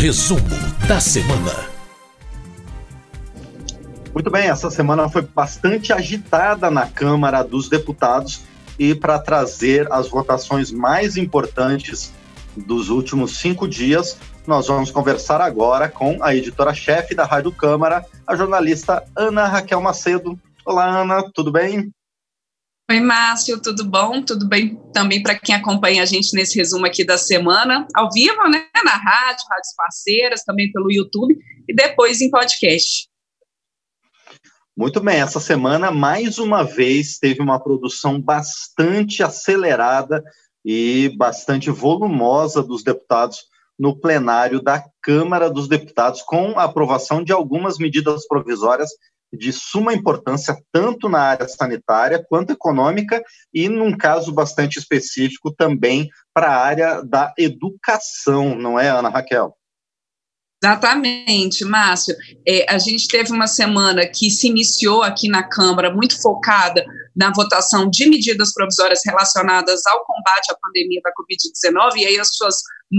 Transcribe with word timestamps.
Resumo 0.00 0.40
da 0.88 0.98
semana. 0.98 1.68
Muito 4.14 4.30
bem, 4.30 4.48
essa 4.48 4.70
semana 4.70 5.10
foi 5.10 5.20
bastante 5.20 5.92
agitada 5.92 6.70
na 6.70 6.86
Câmara 6.86 7.42
dos 7.42 7.68
Deputados 7.68 8.40
e 8.78 8.94
para 8.94 9.18
trazer 9.18 9.92
as 9.92 10.08
votações 10.08 10.72
mais 10.72 11.18
importantes 11.18 12.14
dos 12.56 12.88
últimos 12.88 13.36
cinco 13.36 13.68
dias, 13.68 14.16
nós 14.46 14.68
vamos 14.68 14.90
conversar 14.90 15.42
agora 15.42 15.86
com 15.86 16.16
a 16.24 16.34
editora-chefe 16.34 17.14
da 17.14 17.26
Rádio 17.26 17.52
Câmara, 17.52 18.02
a 18.26 18.34
jornalista 18.34 19.04
Ana 19.14 19.46
Raquel 19.48 19.82
Macedo. 19.82 20.40
Olá, 20.64 21.02
Ana, 21.02 21.22
tudo 21.30 21.52
bem? 21.52 21.92
Oi, 22.90 22.98
Márcio, 22.98 23.62
tudo 23.62 23.84
bom? 23.84 24.20
Tudo 24.20 24.48
bem 24.48 24.74
também 24.92 25.22
para 25.22 25.38
quem 25.38 25.54
acompanha 25.54 26.02
a 26.02 26.04
gente 26.04 26.34
nesse 26.34 26.58
resumo 26.58 26.84
aqui 26.84 27.04
da 27.04 27.16
semana, 27.16 27.86
ao 27.94 28.10
vivo, 28.10 28.42
né? 28.48 28.66
Na 28.84 28.96
rádio, 28.96 29.44
rádios 29.48 29.74
parceiras, 29.76 30.42
também 30.42 30.72
pelo 30.72 30.90
YouTube 30.90 31.38
e 31.68 31.72
depois 31.72 32.20
em 32.20 32.28
podcast. 32.28 33.08
Muito 34.76 35.00
bem, 35.00 35.20
essa 35.20 35.38
semana, 35.38 35.92
mais 35.92 36.38
uma 36.38 36.64
vez, 36.64 37.16
teve 37.16 37.40
uma 37.40 37.62
produção 37.62 38.20
bastante 38.20 39.22
acelerada 39.22 40.24
e 40.64 41.14
bastante 41.16 41.70
volumosa 41.70 42.60
dos 42.60 42.82
deputados 42.82 43.38
no 43.78 44.00
plenário 44.00 44.60
da 44.60 44.84
Câmara 45.00 45.48
dos 45.48 45.68
Deputados, 45.68 46.22
com 46.22 46.58
aprovação 46.58 47.22
de 47.22 47.30
algumas 47.30 47.78
medidas 47.78 48.26
provisórias 48.26 48.90
de 49.32 49.52
suma 49.52 49.94
importância, 49.94 50.56
tanto 50.72 51.08
na 51.08 51.20
área 51.20 51.48
sanitária 51.48 52.24
quanto 52.28 52.52
econômica, 52.52 53.22
e 53.52 53.68
num 53.68 53.96
caso 53.96 54.32
bastante 54.32 54.78
específico 54.78 55.52
também 55.52 56.08
para 56.34 56.48
a 56.48 56.64
área 56.64 57.02
da 57.02 57.32
educação, 57.38 58.54
não 58.54 58.78
é, 58.78 58.88
Ana 58.88 59.08
Raquel? 59.08 59.54
Exatamente, 60.62 61.64
Márcio. 61.64 62.14
É, 62.46 62.70
a 62.70 62.78
gente 62.78 63.08
teve 63.08 63.32
uma 63.32 63.46
semana 63.46 64.06
que 64.06 64.28
se 64.28 64.46
iniciou 64.46 65.02
aqui 65.02 65.26
na 65.26 65.42
Câmara 65.42 65.90
muito 65.90 66.20
focada 66.20 66.84
na 67.16 67.32
votação 67.32 67.88
de 67.88 68.06
medidas 68.06 68.52
provisórias 68.52 69.00
relacionadas 69.04 69.80
ao 69.86 70.04
combate 70.04 70.52
à 70.52 70.56
pandemia 70.60 71.00
da 71.02 71.10
Covid-19 71.12 71.96
e 71.96 72.06
aí 72.06 72.18
as 72.18 72.28
suas, 72.34 72.56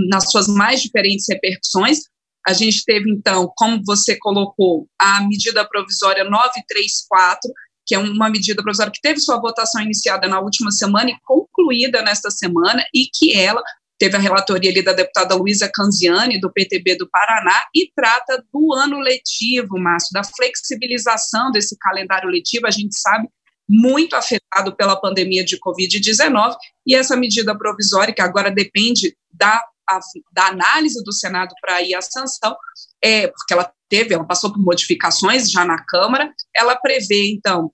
nas 0.10 0.32
suas 0.32 0.48
mais 0.48 0.82
diferentes 0.82 1.28
repercussões. 1.30 2.00
A 2.48 2.54
gente 2.54 2.84
teve, 2.86 3.10
então, 3.10 3.52
como 3.56 3.82
você 3.86 4.18
colocou, 4.18 4.88
a 5.00 5.22
medida 5.22 5.68
provisória 5.68 6.24
934, 6.24 7.52
que 7.86 7.96
é 7.96 8.00
uma 8.00 8.30
medida 8.30 8.62
provisória 8.64 8.92
que 8.92 9.02
teve 9.02 9.20
sua 9.20 9.40
votação 9.40 9.82
iniciada 9.82 10.28
na 10.28 10.40
última 10.40 10.72
semana 10.72 11.10
e 11.10 11.18
concluída 11.24 12.02
nesta 12.02 12.32
semana, 12.32 12.84
e 12.94 13.08
que 13.14 13.36
ela 13.36 13.62
teve 14.00 14.16
a 14.16 14.20
relatoria 14.20 14.72
ali 14.72 14.82
da 14.82 14.94
deputada 14.94 15.36
Luísa 15.36 15.70
Canziani, 15.72 16.40
do 16.40 16.52
PTB 16.52 16.98
do 16.98 17.08
Paraná, 17.08 17.64
e 17.76 17.92
trata 17.96 18.44
do 18.52 18.74
ano 18.74 19.00
letivo, 19.00 19.78
Márcio, 19.78 20.10
da 20.12 20.24
flexibilização 20.24 21.52
desse 21.52 21.78
calendário 21.78 22.28
letivo, 22.28 22.66
a 22.66 22.72
gente 22.72 23.00
sabe, 23.00 23.28
muito 23.70 24.16
afetado 24.16 24.76
pela 24.76 25.00
pandemia 25.00 25.46
de 25.46 25.60
Covid-19, 25.60 26.56
e 26.88 26.96
essa 26.96 27.16
medida 27.16 27.56
provisória, 27.56 28.14
que 28.14 28.22
agora 28.22 28.50
depende 28.50 29.16
da 29.32 29.64
a, 29.90 30.00
da 30.32 30.48
análise 30.48 31.04
do 31.04 31.14
Senado 31.14 31.54
para 31.62 31.82
ir 31.82 31.94
à 31.94 32.02
sanção, 32.02 32.56
é, 33.04 33.28
porque 33.28 33.54
ela 33.54 33.72
teve, 33.90 34.14
ela 34.14 34.26
passou 34.26 34.52
por 34.52 34.62
modificações 34.62 35.50
já 35.50 35.66
na 35.66 35.84
Câmara, 35.86 36.34
ela 36.56 36.76
prevê, 36.76 37.32
então, 37.32 37.72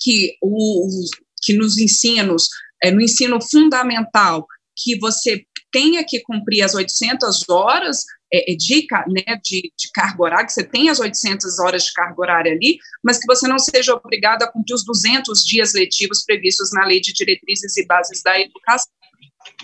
que, 0.00 0.36
o, 0.40 0.88
que 1.42 1.52
nos 1.52 1.78
ensinos, 1.78 2.48
é, 2.82 2.90
no 2.90 3.00
ensino 3.00 3.40
fundamental, 3.40 4.46
que 4.76 4.98
você 4.98 5.44
tenha 5.72 6.04
que 6.04 6.20
cumprir 6.20 6.62
as 6.62 6.74
800 6.74 7.48
horas 7.48 8.04
é, 8.32 8.52
é, 8.52 8.56
de, 8.56 8.86
né, 9.08 9.40
de, 9.42 9.72
de 9.76 9.90
carga 9.92 10.44
que 10.44 10.52
você 10.52 10.64
tenha 10.64 10.92
as 10.92 11.00
800 11.00 11.58
horas 11.58 11.84
de 11.84 11.92
carga 11.92 12.20
horária 12.20 12.52
ali, 12.52 12.78
mas 13.02 13.18
que 13.18 13.26
você 13.26 13.48
não 13.48 13.58
seja 13.58 13.94
obrigado 13.94 14.42
a 14.42 14.52
cumprir 14.52 14.74
os 14.74 14.84
200 14.84 15.44
dias 15.44 15.72
letivos 15.72 16.24
previstos 16.24 16.70
na 16.72 16.84
Lei 16.84 17.00
de 17.00 17.12
Diretrizes 17.12 17.76
e 17.76 17.86
Bases 17.86 18.22
da 18.22 18.38
Educação. 18.38 18.92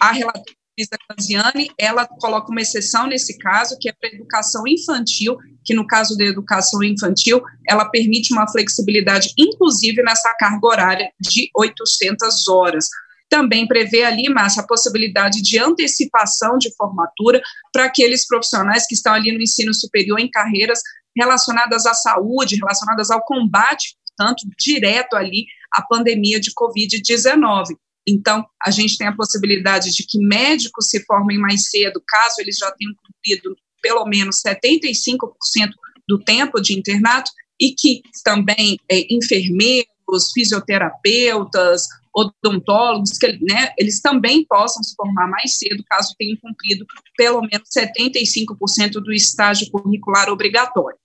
A 0.00 0.12
relatora 0.12 0.44
Lisa 0.77 0.99
Canziani, 1.09 1.71
ela 1.79 2.07
coloca 2.07 2.51
uma 2.51 2.61
exceção 2.61 3.07
nesse 3.07 3.39
caso, 3.39 3.79
que 3.79 3.89
é 3.89 3.93
para 3.93 4.11
a 4.11 4.15
educação 4.15 4.65
infantil, 4.67 5.37
que 5.65 5.73
no 5.73 5.87
caso 5.87 6.17
da 6.17 6.25
educação 6.25 6.83
infantil, 6.83 7.41
ela 7.69 7.89
permite 7.89 8.33
uma 8.33 8.51
flexibilidade, 8.51 9.33
inclusive 9.39 10.03
nessa 10.03 10.35
carga 10.35 10.67
horária 10.67 11.12
de 11.21 11.49
800 11.55 12.49
horas. 12.49 12.89
Também 13.29 13.67
prevê 13.67 14.03
ali, 14.03 14.29
Márcia, 14.29 14.62
a 14.62 14.67
possibilidade 14.67 15.41
de 15.43 15.59
antecipação 15.59 16.59
de 16.59 16.75
formatura 16.77 17.41
para 17.73 17.85
aqueles 17.85 18.27
profissionais 18.27 18.87
que 18.87 18.95
estão 18.95 19.15
ali 19.15 19.33
no 19.33 19.43
ensino 19.43 19.73
superior 19.73 20.19
em 20.19 20.31
carreiras 20.31 20.81
relacionadas 21.17 21.87
à 21.87 21.95
saúde, 21.95 22.56
relacionadas 22.56 23.11
ao 23.11 23.25
combate, 23.25 23.97
portanto, 24.17 24.43
direto 24.59 25.15
ali 25.15 25.47
à 25.73 25.83
pandemia 25.83 26.41
de 26.41 26.51
Covid-19. 26.53 27.77
Então, 28.06 28.44
a 28.65 28.70
gente 28.70 28.98
tem 28.98 29.06
a 29.06 29.16
possibilidade 29.16 29.94
de 29.94 30.04
que 30.06 30.19
médicos 30.19 30.88
se 30.88 31.04
formem 31.04 31.38
mais 31.38 31.70
cedo, 31.70 32.03
caso 32.06 32.37
eles 32.38 32.56
já 32.56 32.70
tenham 32.72 32.94
cumprido 32.94 33.56
pelo 33.81 34.04
menos 34.06 34.41
75% 34.47 35.70
do 36.09 36.19
tempo 36.19 36.60
de 36.60 36.78
internato, 36.78 37.31
e 37.60 37.75
que 37.75 38.03
também 38.25 38.78
é, 38.91 39.06
enfermeiros, 39.14 40.32
fisioterapeutas, 40.34 41.87
odontólogos, 42.14 43.19
que 43.19 43.38
né, 43.43 43.72
eles 43.78 44.00
também 44.00 44.44
possam 44.44 44.82
se 44.82 44.94
formar 44.94 45.26
mais 45.28 45.56
cedo, 45.56 45.84
caso 45.88 46.14
tenham 46.19 46.37
cumprido 46.37 46.87
pelo 47.16 47.41
menos 47.41 47.69
75% 47.76 48.93
do 48.93 49.12
estágio 49.12 49.70
curricular 49.70 50.28
obrigatório. 50.28 50.98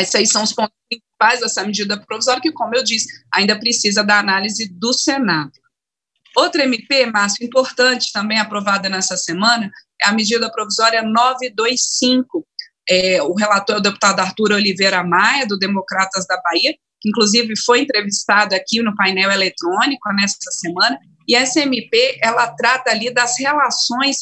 Esses 0.00 0.30
são 0.30 0.42
os 0.42 0.52
pontos 0.52 0.74
principais 0.88 1.40
dessa 1.40 1.64
medida 1.64 2.00
provisória, 2.00 2.40
que, 2.40 2.50
como 2.50 2.74
eu 2.74 2.82
disse, 2.82 3.06
ainda 3.32 3.58
precisa 3.58 4.02
da 4.02 4.18
análise 4.18 4.68
do 4.68 4.92
Senado. 4.92 5.52
Outra 6.36 6.64
MP, 6.64 7.06
Márcio, 7.06 7.44
importante 7.44 8.12
também 8.12 8.38
aprovada 8.38 8.88
nessa 8.88 9.16
semana, 9.16 9.70
é 10.02 10.08
a 10.08 10.12
medida 10.12 10.50
provisória 10.50 11.02
925. 11.02 12.46
É, 12.88 13.22
o 13.22 13.34
relator 13.34 13.76
é 13.76 13.78
o 13.78 13.82
deputado 13.82 14.20
Arthur 14.20 14.52
Oliveira 14.52 15.04
Maia, 15.04 15.46
do 15.46 15.58
Democratas 15.58 16.26
da 16.26 16.40
Bahia, 16.42 16.74
que 17.00 17.08
inclusive 17.08 17.54
foi 17.64 17.80
entrevistado 17.80 18.54
aqui 18.54 18.80
no 18.82 18.94
painel 18.96 19.30
eletrônico 19.30 20.12
nessa 20.14 20.50
semana, 20.50 20.98
e 21.28 21.36
essa 21.36 21.60
MP, 21.60 22.18
ela 22.22 22.48
trata 22.48 22.90
ali 22.90 23.12
das 23.12 23.38
relações, 23.38 24.18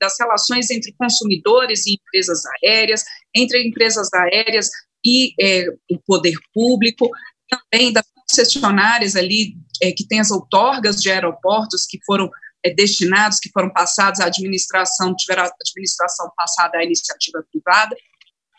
das 0.00 0.14
relações 0.18 0.70
entre 0.70 0.94
consumidores 0.98 1.86
e 1.86 1.94
empresas 1.94 2.42
aéreas, 2.62 3.04
entre 3.34 3.66
empresas 3.66 4.12
aéreas 4.12 4.68
e 5.04 5.32
é, 5.40 5.66
o 5.90 5.98
poder 6.06 6.34
público, 6.52 7.08
também 7.48 7.92
das 7.92 8.04
concessionárias 8.28 9.16
ali 9.16 9.56
é, 9.82 9.92
que 9.92 10.06
tem 10.06 10.20
as 10.20 10.30
outorgas 10.30 11.00
de 11.00 11.10
aeroportos 11.10 11.86
que 11.86 11.98
foram 12.04 12.30
é, 12.64 12.72
destinados, 12.72 13.38
que 13.38 13.50
foram 13.50 13.70
passados 13.70 14.20
à 14.20 14.26
administração, 14.26 15.14
tiveram 15.14 15.44
a 15.44 15.50
administração 15.66 16.30
passada 16.36 16.78
à 16.78 16.84
iniciativa 16.84 17.44
privada. 17.50 17.96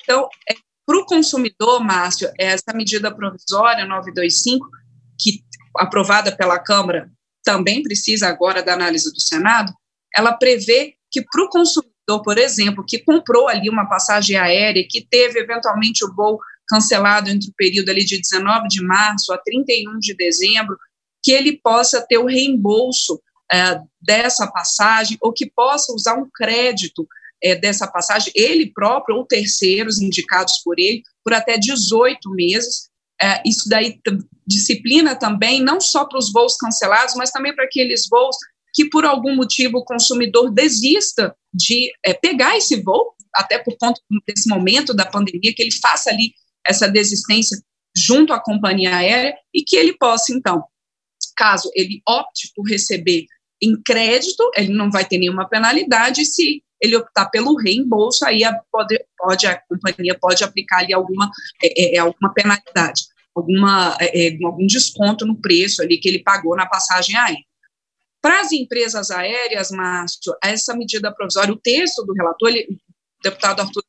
Então, 0.03 0.29
é, 0.49 0.55
para 0.85 0.97
o 0.97 1.05
consumidor, 1.05 1.83
Márcio, 1.83 2.31
essa 2.39 2.71
medida 2.73 3.13
provisória 3.13 3.85
925, 3.85 4.67
que 5.19 5.43
aprovada 5.77 6.35
pela 6.35 6.59
Câmara, 6.59 7.09
também 7.43 7.81
precisa 7.81 8.27
agora 8.27 8.61
da 8.61 8.73
análise 8.73 9.11
do 9.11 9.19
Senado, 9.19 9.73
ela 10.15 10.33
prevê 10.33 10.95
que 11.11 11.23
para 11.23 11.43
o 11.43 11.49
consumidor, 11.49 12.21
por 12.23 12.37
exemplo, 12.37 12.85
que 12.87 12.99
comprou 12.99 13.47
ali 13.47 13.69
uma 13.69 13.87
passagem 13.87 14.37
aérea, 14.37 14.85
que 14.87 15.05
teve 15.05 15.39
eventualmente 15.39 16.05
o 16.05 16.13
voo 16.13 16.39
cancelado 16.67 17.29
entre 17.29 17.49
o 17.49 17.53
período 17.55 17.89
ali 17.89 18.03
de 18.03 18.19
19 18.19 18.67
de 18.67 18.83
março 18.83 19.33
a 19.33 19.37
31 19.37 19.99
de 19.99 20.15
dezembro, 20.15 20.77
que 21.23 21.31
ele 21.31 21.59
possa 21.61 22.05
ter 22.07 22.17
o 22.17 22.25
reembolso 22.25 23.21
é, 23.51 23.79
dessa 24.01 24.47
passagem 24.47 25.17
ou 25.21 25.33
que 25.33 25.49
possa 25.49 25.93
usar 25.93 26.15
um 26.15 26.29
crédito 26.33 27.07
é, 27.43 27.55
dessa 27.55 27.87
passagem, 27.87 28.31
ele 28.35 28.71
próprio 28.71 29.17
ou 29.17 29.25
terceiros 29.25 29.99
indicados 30.01 30.61
por 30.63 30.79
ele, 30.79 31.03
por 31.23 31.33
até 31.33 31.57
18 31.57 32.29
meses. 32.31 32.89
É, 33.21 33.41
isso 33.45 33.69
daí 33.69 33.99
disciplina 34.45 35.15
também, 35.15 35.61
não 35.61 35.79
só 35.79 36.05
para 36.05 36.19
os 36.19 36.31
voos 36.31 36.57
cancelados, 36.57 37.15
mas 37.15 37.31
também 37.31 37.55
para 37.55 37.65
aqueles 37.65 38.07
voos 38.09 38.35
que, 38.73 38.89
por 38.89 39.05
algum 39.05 39.35
motivo, 39.35 39.77
o 39.77 39.85
consumidor 39.85 40.51
desista 40.51 41.35
de 41.53 41.91
é, 42.05 42.13
pegar 42.13 42.57
esse 42.57 42.81
voo, 42.81 43.13
até 43.33 43.57
por 43.57 43.77
conta 43.77 43.99
desse 44.27 44.49
momento 44.49 44.93
da 44.93 45.05
pandemia, 45.05 45.53
que 45.55 45.61
ele 45.61 45.71
faça 45.71 46.09
ali 46.09 46.33
essa 46.67 46.87
desistência 46.87 47.57
junto 47.95 48.33
à 48.33 48.39
companhia 48.39 48.97
aérea 48.97 49.33
e 49.53 49.63
que 49.63 49.75
ele 49.75 49.97
possa, 49.97 50.33
então, 50.33 50.63
caso 51.35 51.69
ele 51.73 52.01
opte 52.07 52.51
por 52.55 52.67
receber 52.67 53.25
em 53.61 53.81
crédito, 53.81 54.51
ele 54.55 54.73
não 54.73 54.91
vai 54.91 55.05
ter 55.05 55.17
nenhuma 55.17 55.47
penalidade, 55.47 56.25
se 56.25 56.63
ele 56.81 56.97
optar 56.97 57.27
pelo 57.27 57.55
reembolso, 57.55 58.25
aí 58.25 58.43
a, 58.43 58.53
pode, 58.71 58.99
pode, 59.17 59.47
a 59.47 59.59
companhia 59.61 60.17
pode 60.19 60.43
aplicar 60.43 60.79
ali 60.79 60.93
alguma, 60.93 61.31
é, 61.63 61.83
é, 61.83 61.95
é 61.95 61.99
alguma 61.99 62.33
penalidade, 62.33 63.03
alguma, 63.33 63.97
é, 63.99 64.27
é, 64.27 64.37
algum 64.43 64.67
desconto 64.67 65.25
no 65.25 65.39
preço 65.39 65.81
ali 65.81 65.97
que 65.97 66.07
ele 66.07 66.19
pagou 66.19 66.55
na 66.55 66.65
passagem 66.65 67.15
aérea. 67.15 67.43
Para 68.21 68.41
as 68.41 68.51
empresas 68.51 69.11
aéreas, 69.11 69.69
Márcio, 69.71 70.35
essa 70.43 70.75
medida 70.75 71.13
provisória, 71.13 71.53
o 71.53 71.59
texto 71.59 72.03
do 72.03 72.13
relator, 72.13 72.49
ele, 72.49 72.67
o 72.71 73.23
deputado 73.23 73.61
Arthur 73.61 73.83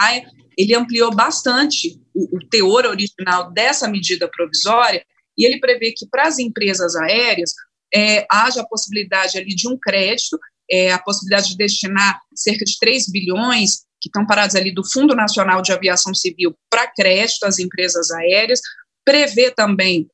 Maia, 0.00 0.26
ele 0.56 0.74
ampliou 0.74 1.14
bastante 1.14 2.00
o, 2.14 2.36
o 2.36 2.48
teor 2.48 2.86
original 2.86 3.52
dessa 3.52 3.86
medida 3.86 4.28
provisória 4.28 5.04
e 5.36 5.44
ele 5.44 5.60
prevê 5.60 5.92
que 5.92 6.06
para 6.06 6.26
as 6.26 6.38
empresas 6.38 6.96
aéreas 6.96 7.52
é, 7.94 8.26
haja 8.30 8.62
a 8.62 8.66
possibilidade 8.66 9.36
ali 9.36 9.54
de 9.54 9.68
um 9.68 9.78
crédito, 9.78 10.38
é, 10.70 10.92
a 10.92 10.98
possibilidade 10.98 11.50
de 11.50 11.56
destinar 11.56 12.20
cerca 12.34 12.64
de 12.64 12.78
3 12.78 13.10
bilhões 13.10 13.82
que 14.00 14.08
estão 14.08 14.26
parados 14.26 14.56
ali 14.56 14.72
do 14.72 14.88
Fundo 14.88 15.14
Nacional 15.14 15.60
de 15.60 15.72
Aviação 15.72 16.14
Civil 16.14 16.56
para 16.70 16.90
crédito 16.90 17.44
às 17.44 17.58
empresas 17.58 18.10
aéreas, 18.10 18.60
prevê 19.04 19.50
também 19.50 20.08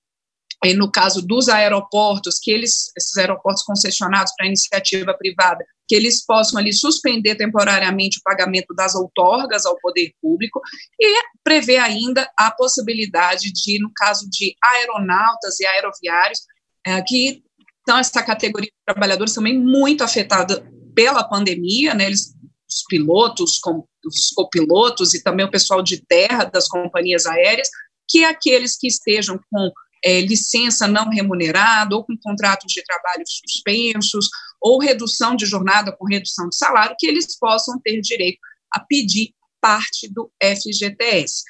no 0.75 0.91
caso 0.91 1.23
dos 1.23 1.49
aeroportos, 1.49 2.39
que 2.41 2.51
eles, 2.51 2.91
esses 2.97 3.17
aeroportos 3.17 3.63
concessionados 3.63 4.33
para 4.37 4.47
iniciativa 4.47 5.15
privada, 5.15 5.65
que 5.87 5.95
eles 5.95 6.25
possam 6.25 6.59
ali 6.59 6.73
suspender 6.73 7.37
temporariamente 7.37 8.19
o 8.19 8.23
pagamento 8.23 8.75
das 8.75 8.95
outorgas 8.95 9.67
ao 9.67 9.79
poder 9.79 10.13
público 10.21 10.61
e 10.99 11.23
prevê 11.45 11.77
ainda 11.77 12.29
a 12.37 12.51
possibilidade 12.51 13.53
de, 13.53 13.79
no 13.79 13.91
caso 13.95 14.29
de 14.29 14.55
aeronautas 14.63 15.61
e 15.61 15.67
aeroviários, 15.67 16.41
é, 16.85 17.01
que 17.03 17.43
estão 17.79 17.99
essa 17.99 18.23
categoria 18.23 18.69
de 18.69 18.95
trabalhadores 18.95 19.35
também 19.35 19.57
muito 19.57 20.03
afetada 20.03 20.69
pela 20.95 21.23
pandemia, 21.23 21.95
né, 21.95 22.07
eles, 22.07 22.35
os 22.69 22.85
pilotos, 22.89 23.59
com, 23.59 23.87
os 24.05 24.31
copilotos 24.35 25.15
e 25.15 25.23
também 25.23 25.47
o 25.47 25.51
pessoal 25.51 25.83
de 25.83 26.05
terra 26.05 26.45
das 26.45 26.67
companhias 26.67 27.27
aéreas, 27.27 27.69
que 28.09 28.25
aqueles 28.25 28.77
que 28.77 28.87
estejam 28.87 29.39
com 29.51 29.71
é, 30.07 30.21
licença 30.21 30.87
não 30.87 31.11
remunerada 31.11 31.97
ou 31.97 32.05
com 32.05 32.17
contratos 32.17 32.73
de 32.73 32.81
trabalho 32.85 33.25
suspensos 33.27 34.29
ou 34.61 34.79
redução 34.79 35.35
de 35.35 35.45
jornada 35.45 35.91
com 35.91 36.07
redução 36.07 36.49
de 36.49 36.57
salário, 36.57 36.95
que 36.97 37.09
eles 37.09 37.37
possam 37.37 37.81
ter 37.81 38.01
direito 38.01 38.39
a 38.73 38.79
pedir 38.79 39.35
parte 39.61 40.09
do 40.09 40.31
FGTS. 40.41 41.43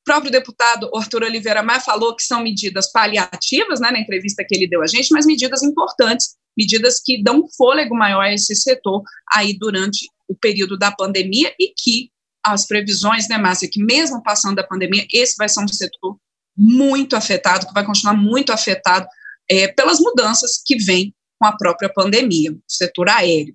O 0.00 0.04
próprio 0.04 0.32
deputado 0.32 0.90
Arthur 0.92 1.22
Oliveira 1.22 1.62
Maia 1.62 1.78
falou 1.78 2.16
que 2.16 2.24
são 2.24 2.42
medidas 2.42 2.90
paliativas, 2.90 3.78
né, 3.78 3.92
na 3.92 4.00
entrevista 4.00 4.44
que 4.44 4.52
ele 4.52 4.66
deu 4.66 4.82
a 4.82 4.86
gente, 4.88 5.12
mas 5.12 5.24
medidas 5.24 5.62
importantes, 5.62 6.34
medidas 6.58 7.00
que 7.00 7.22
dão 7.22 7.38
um 7.38 7.48
fôlego 7.56 7.94
maior 7.94 8.22
a 8.22 8.34
esse 8.34 8.56
setor 8.56 9.00
aí 9.32 9.56
durante 9.56 10.08
o 10.26 10.34
período 10.34 10.76
da 10.76 10.90
pandemia 10.90 11.54
e 11.56 11.72
que 11.72 12.10
as 12.44 12.66
previsões, 12.66 13.28
né, 13.28 13.38
Márcia, 13.38 13.70
que 13.70 13.80
mesmo 13.80 14.20
passando 14.24 14.56
da 14.56 14.66
pandemia, 14.66 15.06
esse 15.12 15.36
vai 15.38 15.48
ser 15.48 15.62
um 15.62 15.68
setor 15.68 16.18
muito 16.56 17.16
afetado, 17.16 17.66
que 17.66 17.74
vai 17.74 17.84
continuar 17.84 18.14
muito 18.14 18.52
afetado 18.52 19.06
é, 19.50 19.68
pelas 19.68 19.98
mudanças 19.98 20.62
que 20.64 20.76
vêm 20.76 21.14
com 21.38 21.46
a 21.46 21.56
própria 21.56 21.92
pandemia, 21.92 22.52
o 22.52 22.60
setor 22.68 23.08
aéreo. 23.08 23.54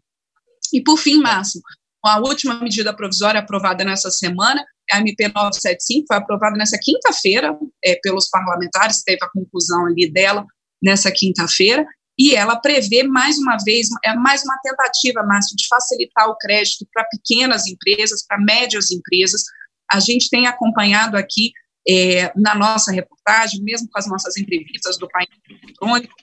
E, 0.74 0.82
por 0.82 0.98
fim, 0.98 1.22
Márcio, 1.22 1.62
a 2.04 2.20
última 2.20 2.60
medida 2.60 2.94
provisória 2.94 3.40
aprovada 3.40 3.84
nessa 3.84 4.12
semana, 4.12 4.64
a 4.92 5.00
MP 5.00 5.28
975, 5.28 6.06
foi 6.08 6.18
aprovada 6.18 6.56
nessa 6.56 6.78
quinta-feira 6.82 7.58
é, 7.84 7.96
pelos 8.02 8.30
parlamentares, 8.30 9.04
teve 9.04 9.20
a 9.24 9.30
conclusão 9.30 9.86
ali 9.86 10.12
dela 10.12 10.46
nessa 10.82 11.12
quinta-feira, 11.12 11.86
e 12.20 12.34
ela 12.34 12.56
prevê 12.56 13.04
mais 13.04 13.38
uma 13.38 13.58
vez, 13.64 13.88
é 14.04 14.14
mais 14.16 14.44
uma 14.44 14.58
tentativa, 14.64 15.24
Márcio, 15.24 15.56
de 15.56 15.68
facilitar 15.68 16.28
o 16.30 16.38
crédito 16.38 16.88
para 16.92 17.06
pequenas 17.06 17.68
empresas, 17.68 18.26
para 18.26 18.40
médias 18.40 18.90
empresas. 18.90 19.44
A 19.92 20.00
gente 20.00 20.30
tem 20.30 20.48
acompanhado 20.48 21.16
aqui 21.16 21.52
é, 21.89 22.31
na 22.36 22.56
nossa 22.56 22.92
reportagem, 22.92 23.62
mesmo 23.62 23.88
com 23.89 23.98
as 23.98 24.07
nossas 24.07 24.38
entrevistas 24.38 24.98
do 24.98 25.07
painel 25.07 25.38
eletrônico, 25.50 26.13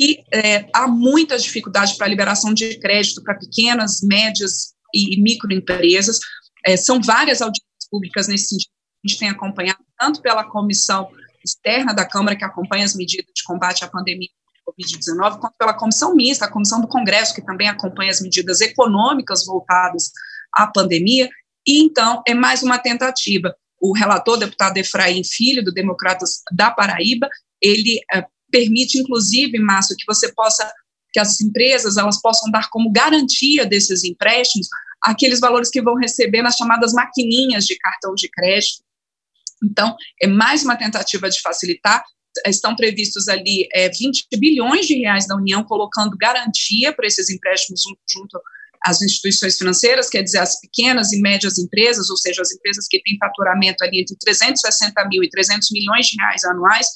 e 0.00 0.22
é, 0.32 0.66
há 0.74 0.86
muita 0.86 1.38
dificuldade 1.38 1.96
para 1.96 2.06
a 2.06 2.10
liberação 2.10 2.52
de 2.52 2.78
crédito 2.78 3.22
para 3.22 3.34
pequenas, 3.34 4.00
médias 4.02 4.74
e 4.92 5.20
microempresas. 5.20 6.18
É, 6.66 6.76
são 6.76 7.00
várias 7.00 7.40
audiências 7.40 7.88
públicas 7.90 8.28
nesse 8.28 8.48
sentido 8.48 8.70
que 8.70 9.06
a 9.06 9.08
gente 9.08 9.18
tem 9.18 9.28
acompanhado, 9.28 9.78
tanto 9.98 10.20
pela 10.20 10.44
comissão 10.44 11.08
externa 11.44 11.94
da 11.94 12.04
Câmara, 12.04 12.36
que 12.36 12.44
acompanha 12.44 12.84
as 12.84 12.94
medidas 12.94 13.26
de 13.34 13.44
combate 13.44 13.84
à 13.84 13.88
pandemia 13.88 14.28
Covid-19, 14.66 15.38
quanto 15.38 15.54
pela 15.56 15.74
comissão 15.74 16.14
mista, 16.14 16.44
a 16.44 16.50
comissão 16.50 16.80
do 16.80 16.88
Congresso, 16.88 17.34
que 17.34 17.42
também 17.42 17.68
acompanha 17.68 18.10
as 18.10 18.20
medidas 18.20 18.60
econômicas 18.60 19.46
voltadas 19.46 20.10
à 20.52 20.66
pandemia, 20.66 21.28
e 21.66 21.84
então 21.84 22.22
é 22.26 22.34
mais 22.34 22.62
uma 22.62 22.78
tentativa 22.78 23.54
o 23.80 23.92
relator, 23.92 24.38
deputado 24.38 24.78
Efraim 24.78 25.22
Filho, 25.24 25.64
do 25.64 25.72
Democratas 25.72 26.42
da 26.52 26.70
Paraíba, 26.70 27.28
ele 27.60 28.00
é, 28.12 28.24
permite, 28.50 28.98
inclusive, 28.98 29.58
Márcio, 29.58 29.96
que 29.96 30.06
você 30.06 30.32
possa, 30.32 30.70
que 31.12 31.20
as 31.20 31.40
empresas 31.40 31.96
elas 31.96 32.20
possam 32.20 32.50
dar 32.50 32.68
como 32.70 32.90
garantia 32.90 33.66
desses 33.66 34.04
empréstimos 34.04 34.68
aqueles 35.02 35.40
valores 35.40 35.70
que 35.70 35.82
vão 35.82 35.94
receber 35.94 36.42
nas 36.42 36.56
chamadas 36.56 36.92
maquininhas 36.92 37.64
de 37.64 37.76
cartão 37.76 38.14
de 38.14 38.28
crédito. 38.28 38.82
Então, 39.62 39.94
é 40.20 40.26
mais 40.26 40.62
uma 40.62 40.76
tentativa 40.76 41.28
de 41.30 41.40
facilitar. 41.40 42.04
Estão 42.46 42.74
previstos 42.76 43.28
ali 43.28 43.66
é, 43.72 43.88
20 43.88 44.26
bilhões 44.38 44.86
de 44.86 44.94
reais 44.94 45.26
da 45.26 45.36
União 45.36 45.64
colocando 45.64 46.16
garantia 46.16 46.92
para 46.92 47.06
esses 47.06 47.30
empréstimos 47.30 47.82
junto 48.10 48.40
as 48.86 49.02
instituições 49.02 49.58
financeiras, 49.58 50.08
quer 50.08 50.22
dizer, 50.22 50.38
as 50.38 50.60
pequenas 50.60 51.12
e 51.12 51.20
médias 51.20 51.58
empresas, 51.58 52.08
ou 52.08 52.16
seja, 52.16 52.40
as 52.40 52.52
empresas 52.52 52.86
que 52.88 53.02
têm 53.02 53.18
faturamento 53.18 53.82
ali 53.82 54.00
entre 54.00 54.16
360 54.16 55.08
mil 55.08 55.24
e 55.24 55.28
300 55.28 55.68
milhões 55.72 56.06
de 56.06 56.16
reais 56.16 56.44
anuais, 56.44 56.86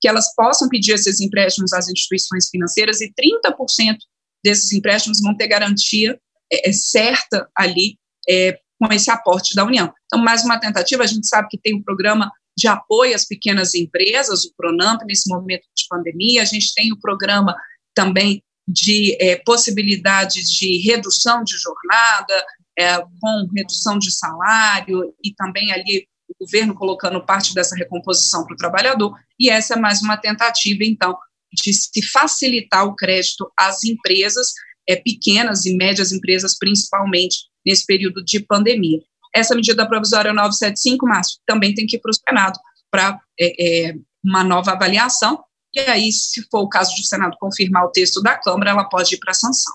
que 0.00 0.08
elas 0.08 0.34
possam 0.34 0.68
pedir 0.70 0.92
esses 0.92 1.20
empréstimos 1.20 1.74
às 1.74 1.86
instituições 1.88 2.48
financeiras 2.48 3.02
e 3.02 3.12
30% 3.12 3.96
desses 4.42 4.72
empréstimos 4.72 5.20
vão 5.20 5.36
ter 5.36 5.46
garantia 5.46 6.18
é, 6.50 6.70
é, 6.70 6.72
certa 6.72 7.46
ali 7.54 7.98
é, 8.28 8.58
com 8.80 8.90
esse 8.92 9.10
aporte 9.10 9.54
da 9.54 9.64
União. 9.64 9.92
Então, 10.06 10.24
mais 10.24 10.44
uma 10.44 10.58
tentativa, 10.58 11.02
a 11.02 11.06
gente 11.06 11.26
sabe 11.26 11.48
que 11.50 11.58
tem 11.58 11.74
um 11.74 11.82
programa 11.82 12.32
de 12.56 12.68
apoio 12.68 13.14
às 13.14 13.26
pequenas 13.26 13.74
empresas, 13.74 14.44
o 14.44 14.54
PRONAMP, 14.56 15.04
nesse 15.04 15.28
momento 15.28 15.64
de 15.76 15.84
pandemia, 15.90 16.40
a 16.40 16.46
gente 16.46 16.72
tem 16.74 16.90
o 16.90 16.98
programa 16.98 17.54
também 17.94 18.42
de 18.66 19.16
é, 19.20 19.36
possibilidade 19.36 20.42
de 20.44 20.78
redução 20.78 21.44
de 21.44 21.56
jornada, 21.58 22.46
é, 22.78 22.98
com 23.20 23.48
redução 23.54 23.98
de 23.98 24.10
salário 24.10 25.14
e 25.22 25.32
também 25.34 25.72
ali 25.72 26.06
o 26.28 26.44
governo 26.44 26.74
colocando 26.74 27.24
parte 27.24 27.54
dessa 27.54 27.76
recomposição 27.76 28.44
para 28.44 28.54
o 28.54 28.56
trabalhador, 28.56 29.14
e 29.38 29.50
essa 29.50 29.74
é 29.74 29.78
mais 29.78 30.00
uma 30.00 30.16
tentativa, 30.16 30.82
então, 30.82 31.16
de 31.52 31.72
se 31.72 32.02
facilitar 32.10 32.86
o 32.86 32.96
crédito 32.96 33.50
às 33.56 33.84
empresas, 33.84 34.52
é, 34.88 34.96
pequenas 34.96 35.64
e 35.64 35.76
médias 35.76 36.12
empresas, 36.12 36.58
principalmente 36.58 37.36
nesse 37.64 37.86
período 37.86 38.24
de 38.24 38.40
pandemia. 38.40 39.00
Essa 39.34 39.54
medida 39.54 39.88
provisória 39.88 40.32
975, 40.32 41.06
Márcio, 41.06 41.38
também 41.46 41.74
tem 41.74 41.86
que 41.86 41.96
ir 41.96 42.00
para 42.00 42.10
o 42.10 42.14
Senado 42.14 42.58
para 42.90 43.20
é, 43.38 43.88
é, 43.88 43.94
uma 44.24 44.44
nova 44.44 44.72
avaliação, 44.72 45.42
e 45.74 45.80
aí, 45.80 46.12
se 46.12 46.42
for 46.50 46.60
o 46.60 46.68
caso 46.68 46.94
de 46.94 47.02
o 47.02 47.04
Senado 47.04 47.36
confirmar 47.38 47.84
o 47.84 47.90
texto 47.90 48.22
da 48.22 48.36
Câmara, 48.36 48.70
ela 48.70 48.84
pode 48.84 49.14
ir 49.14 49.18
para 49.18 49.32
a 49.32 49.34
sanção. 49.34 49.74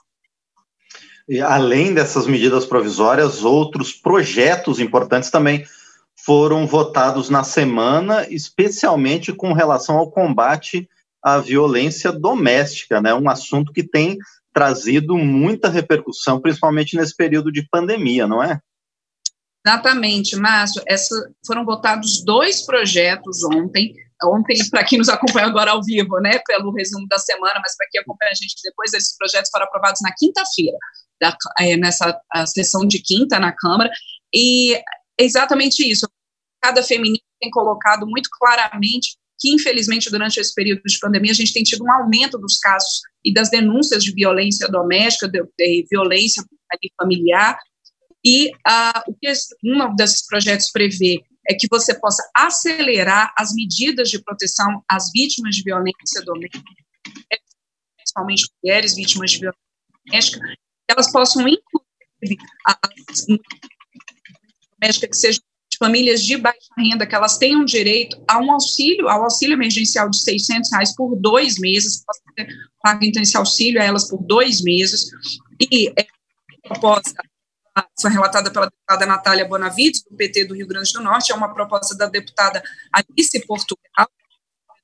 E, 1.27 1.41
além 1.41 1.94
dessas 1.94 2.25
medidas 2.25 2.65
provisórias, 2.65 3.44
outros 3.44 3.94
projetos 3.94 4.79
importantes 4.79 5.29
também 5.29 5.65
foram 6.25 6.65
votados 6.65 7.29
na 7.29 7.44
semana, 7.44 8.27
especialmente 8.29 9.32
com 9.32 9.53
relação 9.53 9.98
ao 9.98 10.10
combate 10.10 10.89
à 11.24 11.38
violência 11.38 12.12
doméstica, 12.12 13.01
né? 13.01 13.13
Um 13.13 13.29
assunto 13.29 13.72
que 13.72 13.84
tem 13.84 14.18
trazido 14.53 15.18
muita 15.18 15.70
repercussão, 15.70 16.41
principalmente 16.41 16.96
nesse 16.96 17.15
período 17.15 17.51
de 17.51 17.68
pandemia, 17.70 18.25
não 18.25 18.41
é? 18.41 18.60
Exatamente, 19.65 20.36
Márcio. 20.36 20.82
Essa, 20.88 21.15
foram 21.46 21.63
votados 21.63 22.24
dois 22.24 22.65
projetos 22.65 23.44
ontem 23.44 23.94
ontem, 24.23 24.57
para 24.69 24.83
quem 24.83 24.97
nos 24.97 25.09
acompanha 25.09 25.47
agora 25.47 25.71
ao 25.71 25.83
vivo, 25.83 26.19
né, 26.19 26.39
pelo 26.45 26.73
resumo 26.73 27.07
da 27.07 27.17
semana, 27.17 27.59
mas 27.61 27.75
para 27.75 27.88
quem 27.91 28.01
acompanha 28.01 28.31
a 28.31 28.35
gente 28.35 28.55
depois, 28.63 28.93
esses 28.93 29.15
projetos 29.17 29.49
foram 29.51 29.65
aprovados 29.65 30.01
na 30.01 30.13
quinta-feira, 30.17 30.77
é, 31.59 31.77
nessa 31.77 32.19
sessão 32.47 32.85
de 32.85 33.01
quinta 33.01 33.39
na 33.39 33.51
Câmara, 33.51 33.89
e 34.33 34.75
é 34.75 34.83
exatamente 35.19 35.89
isso. 35.89 36.07
Cada 36.61 36.83
feminino 36.83 37.23
tem 37.39 37.49
colocado 37.49 38.05
muito 38.05 38.29
claramente 38.38 39.17
que, 39.39 39.53
infelizmente, 39.53 40.09
durante 40.09 40.39
esse 40.39 40.53
período 40.53 40.81
de 40.85 40.99
pandemia, 40.99 41.31
a 41.31 41.35
gente 41.35 41.53
tem 41.53 41.63
tido 41.63 41.83
um 41.83 41.91
aumento 41.91 42.38
dos 42.38 42.59
casos 42.59 43.01
e 43.23 43.33
das 43.33 43.49
denúncias 43.49 44.03
de 44.03 44.13
violência 44.13 44.67
doméstica, 44.67 45.29
de, 45.29 45.41
de 45.57 45.88
violência 45.89 46.43
familiar, 46.97 47.57
e 48.23 48.49
uh, 48.49 48.99
o 49.07 49.15
que 49.15 49.31
um 49.63 49.95
desses 49.95 50.25
projetos 50.27 50.69
prevê 50.71 51.23
é 51.50 51.56
que 51.56 51.68
você 51.68 52.00
possa 52.00 52.24
acelerar 52.36 53.34
as 53.36 53.53
medidas 53.53 54.10
de 54.10 54.22
proteção 54.22 54.84
às 54.88 55.12
vítimas 55.12 55.56
de 55.56 55.63
violência 55.63 56.22
doméstica, 56.24 56.63
principalmente 57.98 58.48
mulheres 58.63 58.96
vítimas 58.96 59.32
de 59.32 59.39
violência 59.39 59.60
doméstica, 60.06 60.48
que 60.48 60.94
elas 60.94 61.12
possam, 61.12 61.48
inclusive, 61.48 62.38
as 62.65 63.25
domésticas 64.79 65.10
que 65.10 65.18
sejam 65.18 65.41
de 65.72 65.77
famílias 65.79 66.24
de 66.24 66.38
baixa 66.38 66.70
renda, 66.77 67.08
que 67.08 67.15
elas 67.15 67.39
tenham 67.39 67.65
direito 67.65 68.24
a 68.27 68.38
um 68.39 68.51
auxílio, 68.51 69.10
ao 69.10 69.24
auxílio 69.24 69.53
emergencial 69.53 70.08
de 70.08 70.22
600 70.22 70.72
reais 70.72 70.96
por 70.96 71.15
dois 71.15 71.58
meses, 71.58 72.03
paga 72.82 73.06
então 73.06 73.24
esse 73.24 73.38
auxílio 73.38 73.82
a 73.82 73.86
elas 73.86 74.08
por 74.08 74.22
dois 74.24 74.62
meses, 74.62 75.10
e 75.60 75.89
é, 76.00 76.06
proposta 76.63 77.24
foi 78.00 78.12
relatada 78.12 78.51
pela 78.51 78.65
deputada 78.65 79.05
Natália 79.05 79.48
Bonavides, 79.48 80.03
do 80.03 80.15
PT 80.15 80.45
do 80.45 80.55
Rio 80.55 80.67
Grande 80.67 80.91
do 80.93 81.01
Norte, 81.01 81.31
é 81.31 81.36
uma 81.36 81.53
proposta 81.53 81.95
da 81.95 82.05
deputada 82.05 82.63
Alice 82.93 83.45
Portugal, 83.45 84.09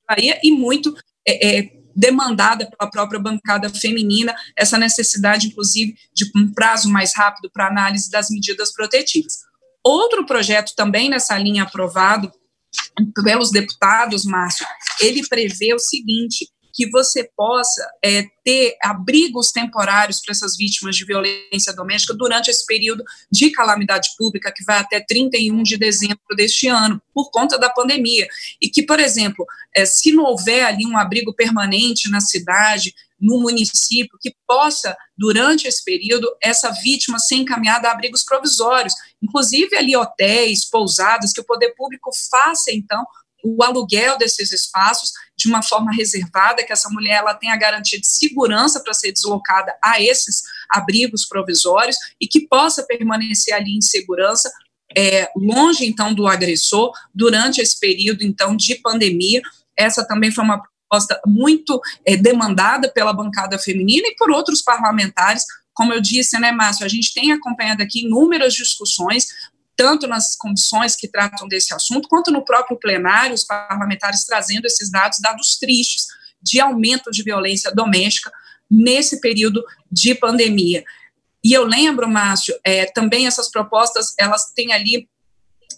Bahia, 0.07 0.39
e 0.43 0.51
muito 0.51 0.95
é, 1.27 1.59
é, 1.59 1.71
demandada 1.95 2.69
pela 2.69 2.91
própria 2.91 3.19
bancada 3.19 3.69
feminina, 3.69 4.35
essa 4.55 4.77
necessidade, 4.77 5.47
inclusive, 5.47 5.95
de 6.13 6.29
um 6.35 6.53
prazo 6.53 6.89
mais 6.89 7.15
rápido 7.15 7.49
para 7.51 7.67
análise 7.67 8.11
das 8.11 8.29
medidas 8.29 8.73
protetivas. 8.73 9.39
Outro 9.83 10.25
projeto 10.25 10.73
também 10.75 11.09
nessa 11.09 11.37
linha 11.37 11.63
aprovado 11.63 12.31
pelos 13.23 13.51
deputados, 13.51 14.25
Márcio, 14.25 14.65
ele 14.99 15.25
prevê 15.27 15.73
o 15.73 15.79
seguinte, 15.79 16.49
que 16.75 16.89
você 16.89 17.29
possa 17.37 17.89
é, 18.03 18.25
ter 18.43 18.75
abrigos 18.83 19.51
temporários 19.51 20.19
para 20.19 20.33
essas 20.33 20.57
vítimas 20.57 20.97
de 20.97 21.05
violência 21.05 21.73
doméstica 21.73 22.13
durante 22.13 22.51
esse 22.51 22.65
período 22.65 23.01
de 23.31 23.49
calamidade 23.49 24.09
pública, 24.17 24.51
que 24.53 24.63
vai 24.65 24.79
até 24.79 24.99
31 24.99 25.63
de 25.63 25.77
dezembro 25.77 26.19
deste 26.35 26.67
ano, 26.67 27.01
por 27.13 27.31
conta 27.31 27.57
da 27.57 27.69
pandemia. 27.69 28.27
E 28.61 28.69
que, 28.69 28.83
por 28.83 28.99
exemplo, 28.99 29.45
é, 29.73 29.85
se 29.85 30.11
não 30.11 30.25
houver 30.25 30.65
ali 30.65 30.85
um 30.85 30.97
abrigo 30.97 31.33
permanente 31.33 32.11
na 32.11 32.19
cidade, 32.19 32.93
no 33.17 33.39
município, 33.39 34.19
que 34.19 34.35
possa, 34.45 34.95
durante 35.17 35.67
esse 35.67 35.83
período, 35.83 36.27
essa 36.43 36.71
vítima 36.83 37.17
ser 37.17 37.35
encaminhada 37.35 37.87
a 37.87 37.91
abrigos 37.91 38.25
provisórios, 38.25 38.93
inclusive 39.21 39.75
ali 39.77 39.95
hotéis, 39.95 40.69
pousadas, 40.69 41.31
que 41.31 41.39
o 41.39 41.45
poder 41.45 41.73
público 41.75 42.11
faça, 42.29 42.71
então, 42.71 43.05
o 43.45 43.61
aluguel 43.63 44.17
desses 44.17 44.51
espaços 44.51 45.11
de 45.37 45.47
uma 45.47 45.61
forma 45.61 45.93
reservada, 45.93 46.63
que 46.63 46.73
essa 46.73 46.89
mulher 46.89 47.17
ela 47.17 47.35
tenha 47.35 47.55
garantia 47.55 47.99
de 47.99 48.07
segurança 48.07 48.81
para 48.81 48.93
ser 48.93 49.11
deslocada 49.11 49.77
a 49.83 50.01
esses 50.01 50.41
abrigos 50.69 51.25
provisórios 51.25 51.95
e 52.19 52.27
que 52.27 52.47
possa 52.47 52.83
permanecer 52.83 53.53
ali 53.53 53.77
em 53.77 53.81
segurança, 53.81 54.51
é, 54.97 55.29
longe 55.35 55.85
então 55.85 56.13
do 56.13 56.25
agressor, 56.25 56.91
durante 57.13 57.61
esse 57.61 57.79
período 57.79 58.23
então 58.23 58.55
de 58.55 58.75
pandemia. 58.75 59.41
Essa 59.77 60.07
também 60.07 60.31
foi 60.31 60.43
uma 60.43 60.63
proposta 60.63 61.21
muito 61.27 61.79
é, 62.03 62.17
demandada 62.17 62.91
pela 62.91 63.13
bancada 63.13 63.59
feminina 63.59 64.07
e 64.07 64.15
por 64.15 64.31
outros 64.31 64.61
parlamentares, 64.63 65.43
como 65.73 65.93
eu 65.93 66.01
disse, 66.01 66.39
né, 66.39 66.51
Márcio, 66.53 66.85
a 66.85 66.89
gente 66.89 67.13
tem 67.13 67.33
acompanhado 67.33 67.83
aqui 67.83 68.05
inúmeras 68.05 68.53
discussões, 68.53 69.27
tanto 69.75 70.07
nas 70.07 70.35
comissões 70.35 70.95
que 70.95 71.07
tratam 71.07 71.47
desse 71.47 71.73
assunto, 71.73 72.07
quanto 72.07 72.31
no 72.31 72.43
próprio 72.43 72.77
plenário, 72.77 73.35
os 73.35 73.43
parlamentares 73.43 74.25
trazendo 74.25 74.65
esses 74.65 74.89
dados, 74.89 75.19
dados 75.19 75.57
tristes 75.57 76.05
de 76.41 76.59
aumento 76.59 77.11
de 77.11 77.23
violência 77.23 77.71
doméstica 77.71 78.31
nesse 78.69 79.19
período 79.19 79.63
de 79.91 80.15
pandemia. 80.15 80.83
E 81.43 81.53
eu 81.53 81.63
lembro, 81.63 82.07
Márcio, 82.07 82.55
é, 82.63 82.85
também 82.85 83.27
essas 83.27 83.51
propostas, 83.51 84.15
elas 84.17 84.51
têm 84.55 84.73
ali, 84.73 85.07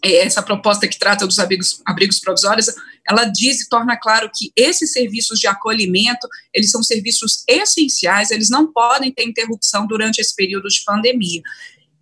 é, 0.04 0.26
essa 0.26 0.42
proposta 0.42 0.88
que 0.88 0.98
trata 0.98 1.28
dos 1.28 1.40
abrigos, 1.40 1.82
abrigos 1.86 2.20
provisórios, 2.20 2.68
ela 3.08 3.26
diz 3.26 3.62
e 3.62 3.70
torna 3.70 3.98
claro 3.98 4.30
que 4.34 4.52
esses 4.56 4.92
serviços 4.94 5.40
de 5.40 5.48
acolhimento, 5.48 6.28
eles 6.54 6.72
são 6.72 6.84
serviços 6.84 7.44
essenciais, 7.48 8.32
eles 8.32 8.50
não 8.50 8.72
podem 8.72 9.12
ter 9.12 9.24
interrupção 9.24 9.88
durante 9.88 10.20
esse 10.20 10.36
período 10.36 10.68
de 10.70 10.84
pandemia. 10.86 11.42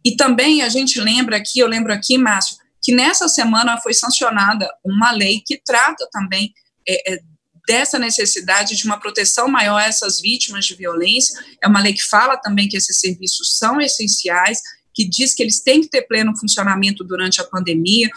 E 0.05 0.15
também 0.15 0.61
a 0.61 0.69
gente 0.69 1.01
lembra 1.01 1.37
aqui, 1.37 1.57
eu 1.57 1.67
lembro 1.67 1.91
aqui, 1.91 2.15
Márcio, 2.15 2.57
que 2.79 2.93
nessa 2.93 3.27
semana 3.27 3.81
foi 3.81 3.91
sancionada 3.91 4.69
uma 4.83 5.11
lei 5.11 5.41
que 5.43 5.59
trata 5.65 6.07
também 6.11 6.53
é, 6.87 7.13
é, 7.13 7.19
dessa 7.67 7.97
necessidade 7.97 8.75
de 8.75 8.85
uma 8.85 8.99
proteção 8.99 9.47
maior 9.47 9.81
a 9.81 9.87
essas 9.87 10.21
vítimas 10.21 10.65
de 10.65 10.75
violência. 10.75 11.43
É 11.59 11.67
uma 11.67 11.81
lei 11.81 11.93
que 11.93 12.03
fala 12.03 12.37
também 12.37 12.69
que 12.69 12.77
esses 12.77 12.99
serviços 12.99 13.57
são 13.57 13.81
essenciais, 13.81 14.61
que 14.93 15.03
diz 15.03 15.33
que 15.33 15.41
eles 15.41 15.61
têm 15.61 15.81
que 15.81 15.89
ter 15.89 16.03
pleno 16.03 16.37
funcionamento 16.37 17.03
durante 17.03 17.41
a 17.41 17.43
pandemia, 17.43 18.07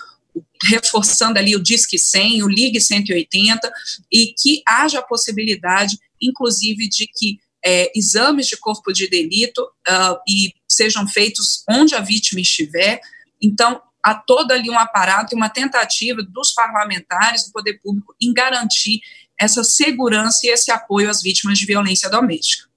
reforçando 0.64 1.38
ali 1.38 1.56
o 1.56 1.62
Disque 1.62 1.98
100, 1.98 2.42
o 2.42 2.48
Ligue 2.48 2.82
180, 2.82 3.72
e 4.12 4.34
que 4.38 4.62
haja 4.68 4.98
a 4.98 5.02
possibilidade, 5.02 5.98
inclusive, 6.20 6.86
de 6.86 7.06
que 7.06 7.38
é, 7.64 7.90
exames 7.96 8.46
de 8.46 8.56
corpo 8.58 8.92
de 8.92 9.08
delito 9.08 9.62
uh, 9.62 10.18
e 10.28 10.52
sejam 10.68 11.06
feitos 11.08 11.64
onde 11.68 11.94
a 11.94 12.00
vítima 12.00 12.40
estiver. 12.40 13.00
Então, 13.42 13.80
há 14.02 14.14
todo 14.14 14.52
ali 14.52 14.70
um 14.70 14.78
aparato 14.78 15.34
e 15.34 15.36
uma 15.36 15.48
tentativa 15.48 16.22
dos 16.22 16.52
parlamentares, 16.52 17.46
do 17.46 17.52
poder 17.52 17.80
público, 17.82 18.14
em 18.20 18.32
garantir 18.32 19.00
essa 19.40 19.62
segurança 19.62 20.40
e 20.44 20.50
esse 20.50 20.70
apoio 20.70 21.08
às 21.08 21.22
vítimas 21.22 21.58
de 21.58 21.66
violência 21.66 22.10
doméstica. 22.10 22.68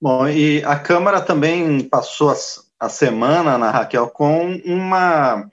Bom, 0.00 0.26
e 0.26 0.64
a 0.64 0.78
Câmara 0.78 1.20
também 1.20 1.82
passou 1.84 2.34
a, 2.78 2.88
semana, 2.88 3.56
Ana 3.56 3.70
Raquel, 3.70 4.08
com 4.08 4.54
uma, 4.64 5.46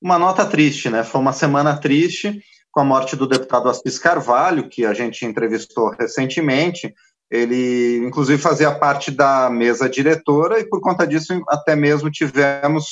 uma 0.00 0.18
nota 0.18 0.44
triste, 0.44 0.90
né? 0.90 1.04
Foi 1.04 1.20
uma 1.20 1.32
semana 1.32 1.76
triste 1.76 2.42
com 2.72 2.80
a 2.80 2.84
morte 2.84 3.14
do 3.14 3.28
deputado 3.28 3.68
Assis 3.68 3.98
Carvalho, 3.98 4.68
que 4.68 4.84
a 4.84 4.92
gente 4.92 5.24
entrevistou 5.24 5.90
recentemente, 5.90 6.92
ele, 7.32 7.96
inclusive, 8.06 8.40
fazia 8.40 8.70
parte 8.70 9.10
da 9.10 9.48
mesa 9.48 9.88
diretora 9.88 10.60
e, 10.60 10.68
por 10.68 10.82
conta 10.82 11.06
disso, 11.06 11.42
até 11.48 11.74
mesmo 11.74 12.10
tivemos 12.10 12.84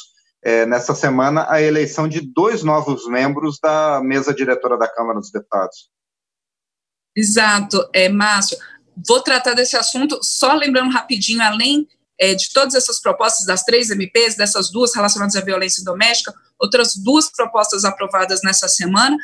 é, 0.43 0.65
nessa 0.65 0.95
semana 0.95 1.45
a 1.51 1.61
eleição 1.61 2.09
de 2.09 2.23
dois 2.23 2.63
novos 2.63 3.07
membros 3.07 3.59
da 3.63 4.01
mesa 4.03 4.33
diretora 4.33 4.79
da 4.79 4.89
Câmara 4.89 5.21
dos 5.21 5.31
Deputados. 5.31 5.91
Exato, 7.15 7.87
é, 7.93 8.09
Márcio. 8.09 8.57
Vou 9.07 9.21
tratar 9.21 9.53
desse 9.53 9.77
assunto 9.77 10.19
só 10.23 10.55
lembrando 10.55 10.91
rapidinho, 10.91 11.43
além 11.43 11.87
é, 12.19 12.35
de 12.35 12.51
todas 12.51 12.75
essas 12.75 12.99
propostas 12.99 13.45
das 13.45 13.63
três 13.63 13.91
MPs, 13.91 14.37
dessas 14.37 14.71
duas 14.71 14.95
relacionadas 14.95 15.37
à 15.37 15.43
violência 15.43 15.85
doméstica, 15.85 16.33
outras 16.59 16.95
duas 16.97 17.31
propostas 17.31 17.85
aprovadas 17.85 18.41
nessa 18.43 18.69
semana. 18.69 19.19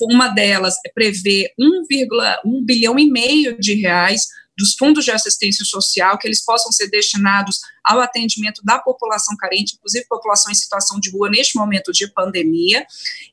Uma 0.00 0.28
delas 0.28 0.76
é 0.86 0.90
prever 0.94 1.50
1,1 1.60 2.64
bilhão 2.64 2.98
e 2.98 3.10
meio 3.10 3.60
de 3.60 3.74
reais 3.74 4.26
dos 4.62 4.74
fundos 4.74 5.04
de 5.04 5.10
assistência 5.10 5.64
social, 5.64 6.16
que 6.16 6.28
eles 6.28 6.44
possam 6.44 6.70
ser 6.70 6.88
destinados 6.88 7.58
ao 7.84 8.00
atendimento 8.00 8.62
da 8.64 8.78
população 8.78 9.36
carente, 9.36 9.74
inclusive 9.74 10.06
população 10.08 10.52
em 10.52 10.54
situação 10.54 11.00
de 11.00 11.10
rua 11.10 11.28
neste 11.28 11.58
momento 11.58 11.90
de 11.90 12.06
pandemia. 12.06 12.86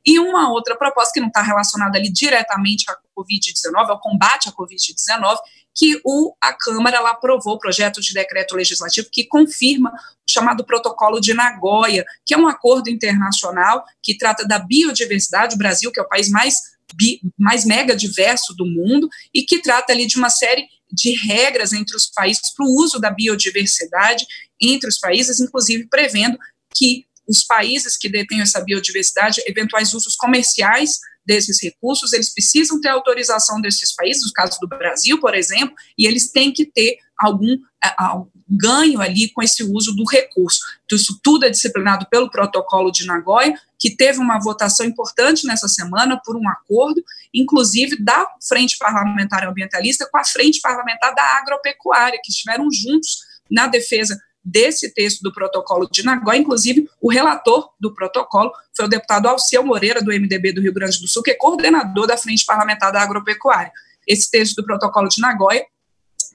E 0.03 0.19
uma 0.19 0.51
outra 0.51 0.75
proposta 0.75 1.13
que 1.13 1.19
não 1.19 1.27
está 1.27 1.43
relacionada 1.43 2.00
ali 2.00 2.12
diretamente 2.12 2.86
à 2.89 2.98
Covid-19, 3.15 3.89
ao 3.89 4.00
combate 4.00 4.50
à 4.50 4.51
Covid-19, 4.51 5.38
que 5.75 6.01
o, 6.03 6.33
a 6.41 6.51
Câmara 6.51 6.98
ela 6.98 7.12
aprovou 7.12 7.53
o 7.53 7.59
projeto 7.59 8.01
de 8.01 8.12
decreto 8.12 8.55
legislativo 8.55 9.07
que 9.12 9.25
confirma 9.25 9.91
o 9.91 10.31
chamado 10.31 10.65
Protocolo 10.65 11.21
de 11.21 11.36
Nagoya, 11.36 12.03
que 12.25 12.33
é 12.33 12.38
um 12.38 12.48
acordo 12.48 12.89
internacional 12.89 13.86
que 14.01 14.17
trata 14.17 14.48
da 14.48 14.57
biodiversidade. 14.57 15.53
O 15.53 15.59
Brasil, 15.59 15.91
que 15.91 16.00
é 16.00 16.03
o 16.03 16.09
país 16.09 16.27
mais, 16.27 16.55
bi, 16.95 17.21
mais 17.38 17.65
mega 17.65 17.95
diverso 17.95 18.55
do 18.55 18.65
mundo, 18.65 19.07
e 19.31 19.43
que 19.43 19.62
trata 19.62 19.93
ali 19.93 20.07
de 20.07 20.17
uma 20.17 20.31
série 20.31 20.67
de 20.91 21.15
regras 21.27 21.74
entre 21.74 21.96
os 21.96 22.08
países 22.08 22.53
para 22.55 22.65
o 22.65 22.75
uso 22.75 23.00
da 23.00 23.12
biodiversidade 23.12 24.25
entre 24.62 24.89
os 24.89 24.98
países, 24.98 25.39
inclusive 25.39 25.88
prevendo 25.88 26.38
que 26.75 27.05
os 27.27 27.43
países 27.43 27.96
que 27.96 28.10
detêm 28.10 28.41
essa 28.41 28.60
biodiversidade, 28.62 29.41
eventuais 29.46 29.93
usos 29.93 30.15
comerciais 30.15 31.00
desses 31.29 31.62
recursos, 31.62 32.12
eles 32.12 32.33
precisam 32.33 32.81
ter 32.81 32.89
autorização 32.89 33.62
desses 33.62 33.95
países, 33.95 34.25
no 34.25 34.33
caso 34.33 34.57
do 34.59 34.67
Brasil, 34.67 35.19
por 35.19 35.36
exemplo, 35.36 35.75
e 35.95 36.07
eles 36.07 36.31
têm 36.31 36.51
que 36.51 36.65
ter 36.65 36.98
algum, 37.15 37.55
algum 37.95 38.27
ganho 38.50 39.00
ali 39.00 39.29
com 39.29 39.43
esse 39.43 39.63
uso 39.63 39.95
do 39.95 40.03
recurso. 40.09 40.59
Então, 40.86 40.98
isso 40.98 41.19
tudo 41.21 41.45
é 41.45 41.51
disciplinado 41.51 42.07
pelo 42.09 42.31
protocolo 42.31 42.91
de 42.91 43.05
Nagoya, 43.05 43.53
que 43.77 43.95
teve 43.95 44.17
uma 44.17 44.39
votação 44.39 44.83
importante 44.88 45.45
nessa 45.45 45.67
semana 45.67 46.19
por 46.25 46.36
um 46.36 46.50
acordo, 46.50 47.03
inclusive 47.31 48.03
da 48.03 48.27
Frente 48.48 48.75
Parlamentar 48.79 49.48
Ambientalista 49.48 50.09
com 50.12 50.17
a 50.17 50.25
Frente 50.25 50.59
Parlamentar 50.62 51.13
da 51.13 51.38
Agropecuária, 51.38 52.19
que 52.24 52.31
estiveram 52.31 52.71
juntos 52.71 53.19
na 53.51 53.67
defesa 53.67 54.19
desse 54.50 54.94
texto 54.94 55.22
do 55.22 55.32
protocolo 55.32 55.88
de 55.89 56.03
Nagoya, 56.03 56.39
inclusive 56.39 56.89
o 57.01 57.12
relator 57.12 57.70
do 57.79 57.94
protocolo 57.94 58.51
foi 58.75 58.86
o 58.86 58.89
deputado 58.89 59.27
Alceu 59.27 59.63
Moreira, 59.63 60.01
do 60.01 60.12
MDB 60.12 60.53
do 60.53 60.62
Rio 60.62 60.74
Grande 60.74 61.00
do 61.00 61.08
Sul, 61.08 61.24
que 61.24 61.32
é 61.32 61.36
coordenador 61.36 62.08
da 62.08 62.18
Frente 62.18 62.46
Parlamentar 62.46 62.91
da 62.91 63.01
Agropecuária. 63.01 63.72
Esse 64.08 64.29
texto 64.29 64.56
do 64.56 64.65
protocolo 64.65 65.08
de 65.08 65.22
Nagoya 65.22 65.65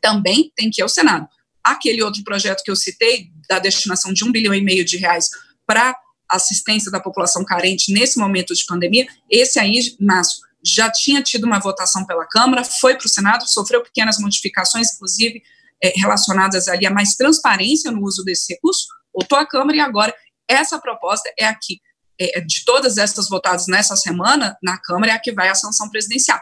também 0.00 0.52
tem 0.54 0.70
que 0.70 0.80
ir 0.80 0.82
ao 0.82 0.88
Senado. 0.88 1.26
Aquele 1.62 2.02
outro 2.02 2.22
projeto 2.22 2.62
que 2.62 2.70
eu 2.70 2.76
citei, 2.76 3.30
da 3.48 3.58
destinação 3.58 4.12
de 4.12 4.24
um 4.24 4.30
bilhão 4.30 4.54
e 4.54 4.60
meio 4.60 4.84
de 4.84 4.96
reais 4.96 5.28
para 5.66 5.96
assistência 6.30 6.90
da 6.90 7.00
população 7.00 7.44
carente 7.44 7.92
nesse 7.92 8.18
momento 8.18 8.54
de 8.54 8.64
pandemia, 8.66 9.06
esse 9.30 9.58
aí, 9.58 9.96
Márcio, 10.00 10.40
já 10.64 10.90
tinha 10.90 11.22
tido 11.22 11.44
uma 11.44 11.58
votação 11.58 12.06
pela 12.06 12.26
Câmara, 12.26 12.64
foi 12.64 12.96
para 12.96 13.06
o 13.06 13.08
Senado, 13.08 13.46
sofreu 13.46 13.82
pequenas 13.82 14.18
modificações, 14.18 14.94
inclusive 14.94 15.42
é, 15.84 15.92
relacionadas 15.96 16.66
ali 16.66 16.86
a 16.86 16.90
mais 16.90 17.14
transparência 17.14 17.90
no 17.90 18.02
uso 18.02 18.24
desse 18.24 18.54
recurso, 18.54 18.86
voltou 19.12 19.36
à 19.36 19.46
Câmara 19.46 19.76
e 19.76 19.80
agora 19.80 20.14
essa 20.48 20.78
proposta 20.78 21.30
é 21.38 21.44
aqui. 21.44 21.80
É, 22.18 22.40
de 22.40 22.64
todas 22.64 22.96
essas 22.96 23.28
votadas 23.28 23.66
nessa 23.66 23.96
semana, 23.96 24.56
na 24.62 24.78
Câmara, 24.78 25.12
é 25.12 25.14
a 25.14 25.18
que 25.18 25.32
vai 25.32 25.48
à 25.48 25.54
sanção 25.54 25.90
presidencial. 25.90 26.40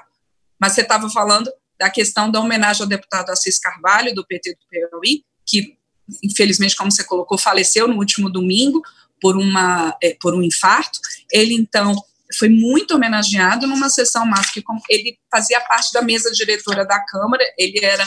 Mas 0.60 0.74
você 0.74 0.82
estava 0.82 1.08
falando 1.10 1.50
da 1.78 1.90
questão 1.90 2.30
da 2.30 2.40
homenagem 2.40 2.82
ao 2.82 2.88
deputado 2.88 3.30
Assis 3.30 3.58
Carvalho, 3.58 4.14
do 4.14 4.24
PT 4.24 4.52
do 4.52 4.58
Piauí, 4.68 5.24
que 5.46 5.76
infelizmente, 6.22 6.76
como 6.76 6.90
você 6.90 7.04
colocou, 7.04 7.38
faleceu 7.38 7.88
no 7.88 7.96
último 7.96 8.30
domingo 8.30 8.82
por, 9.20 9.36
uma, 9.36 9.96
é, 10.02 10.16
por 10.20 10.34
um 10.34 10.42
infarto. 10.42 10.98
Ele, 11.32 11.54
então, 11.54 11.94
foi 12.38 12.48
muito 12.48 12.94
homenageado 12.94 13.66
numa 13.66 13.88
sessão 13.88 14.26
massa, 14.26 14.52
que 14.52 14.62
ele 14.88 15.18
fazia 15.30 15.60
parte 15.60 15.92
da 15.92 16.02
mesa 16.02 16.30
diretora 16.30 16.84
da 16.84 17.04
Câmara, 17.04 17.44
ele 17.58 17.84
era 17.84 18.04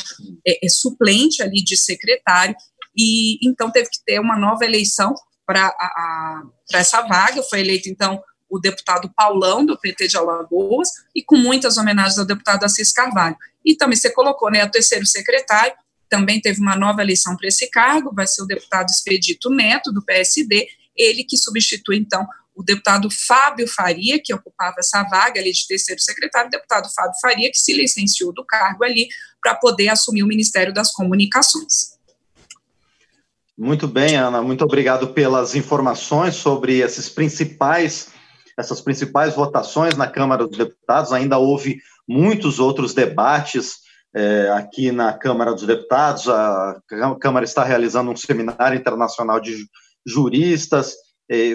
é, 0.48 0.66
é, 0.66 0.70
suplente 0.70 1.42
ali 1.42 1.64
de 1.64 1.78
secretário, 1.78 2.56
e 2.96 3.38
então 3.48 3.72
teve 3.72 3.90
que 3.90 4.04
ter 4.06 4.20
uma 4.20 4.38
nova 4.38 4.64
eleição 4.64 5.14
para 5.46 5.74
essa 6.74 7.02
vaga, 7.02 7.44
foi 7.44 7.60
eleito, 7.60 7.90
então, 7.90 8.22
o 8.50 8.60
deputado 8.60 9.12
Paulão, 9.16 9.66
do 9.66 9.78
PT 9.78 10.08
de 10.08 10.18
Alagoas, 10.18 10.90
e 11.16 11.24
com 11.24 11.36
muitas 11.36 11.78
homenagens 11.78 12.18
ao 12.18 12.26
deputado 12.26 12.64
Assis 12.64 12.92
Carvalho. 12.92 13.36
E 13.64 13.76
também 13.76 13.98
você 13.98 14.12
colocou, 14.12 14.50
né, 14.50 14.64
o 14.64 14.72
terceiro 14.72 15.06
secretário, 15.06 15.74
também 16.10 16.40
teve 16.40 16.62
uma 16.62 16.76
nova 16.76 17.02
eleição 17.02 17.36
para 17.36 17.48
esse 17.48 17.70
cargo, 17.70 18.14
vai 18.14 18.28
ser 18.28 18.44
o 18.44 18.46
deputado 18.46 18.90
Expedito 18.90 19.50
Neto, 19.50 19.92
do 19.92 20.04
PSD, 20.04 20.68
ele 20.96 21.24
que 21.24 21.38
substitui, 21.38 21.98
então, 21.98 22.26
o 22.56 22.64
deputado 22.64 23.10
Fábio 23.28 23.68
Faria, 23.68 24.20
que 24.24 24.34
ocupava 24.34 24.76
essa 24.80 25.04
vaga 25.04 25.40
ali 25.40 25.52
de 25.52 25.68
terceiro 25.68 26.02
secretário, 26.02 26.48
o 26.48 26.52
deputado 26.52 26.88
Fábio 26.96 27.20
Faria, 27.22 27.52
que 27.52 27.58
se 27.58 27.74
licenciou 27.74 28.34
do 28.34 28.46
cargo 28.46 28.84
ali 28.84 29.08
para 29.42 29.56
poder 29.56 29.90
assumir 29.90 30.24
o 30.24 30.28
Ministério 30.28 30.74
das 30.74 30.92
Comunicações. 30.92 31.96
Muito 33.58 33.88
bem, 33.88 34.16
Ana, 34.16 34.42
muito 34.42 34.64
obrigado 34.64 35.10
pelas 35.10 35.56
informações 35.56 36.36
sobre 36.36 36.80
esses 36.80 37.10
principais, 37.10 38.10
essas 38.58 38.82
principais 38.82 39.34
votações 39.34 39.96
na 39.96 40.08
Câmara 40.08 40.48
dos 40.48 40.58
Deputados. 40.58 41.14
Ainda 41.14 41.38
houve 41.38 41.80
muitos 42.08 42.60
outros 42.60 42.94
debates 42.94 43.78
é, 44.14 44.50
aqui 44.52 44.92
na 44.92 45.14
Câmara 45.14 45.54
dos 45.54 45.66
Deputados. 45.66 46.28
A 46.28 46.82
Câmara 47.20 47.46
está 47.46 47.64
realizando 47.64 48.12
um 48.12 48.16
seminário 48.16 48.78
internacional 48.78 49.40
de 49.40 49.66
juristas, 50.06 50.94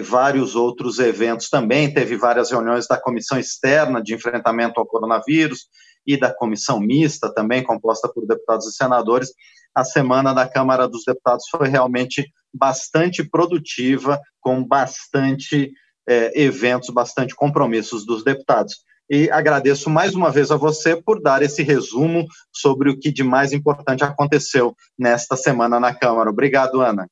vários 0.03 0.55
outros 0.55 0.99
eventos 0.99 1.49
também. 1.49 1.93
Teve 1.93 2.17
várias 2.17 2.51
reuniões 2.51 2.87
da 2.87 2.99
Comissão 2.99 3.39
Externa 3.39 4.01
de 4.01 4.13
Enfrentamento 4.13 4.79
ao 4.79 4.85
Coronavírus 4.85 5.67
e 6.05 6.17
da 6.17 6.33
Comissão 6.33 6.79
Mista, 6.79 7.33
também 7.33 7.63
composta 7.63 8.11
por 8.11 8.25
deputados 8.25 8.67
e 8.67 8.73
senadores 8.73 9.31
a 9.73 9.83
semana 9.83 10.33
da 10.33 10.47
Câmara 10.47 10.87
dos 10.87 11.03
Deputados 11.05 11.45
foi 11.49 11.67
realmente 11.67 12.29
bastante 12.53 13.23
produtiva, 13.23 14.19
com 14.39 14.63
bastante 14.63 15.71
é, 16.07 16.41
eventos, 16.41 16.89
bastante 16.89 17.33
compromissos 17.35 18.05
dos 18.05 18.23
deputados. 18.23 18.75
E 19.09 19.29
agradeço 19.29 19.89
mais 19.89 20.13
uma 20.15 20.31
vez 20.31 20.51
a 20.51 20.57
você 20.57 21.01
por 21.01 21.21
dar 21.21 21.41
esse 21.41 21.63
resumo 21.63 22.25
sobre 22.51 22.89
o 22.89 22.97
que 22.97 23.11
de 23.11 23.23
mais 23.23 23.51
importante 23.51 24.03
aconteceu 24.03 24.75
nesta 24.97 25.35
semana 25.35 25.79
na 25.79 25.93
Câmara. 25.93 26.29
Obrigado, 26.29 26.81
Ana. 26.81 27.07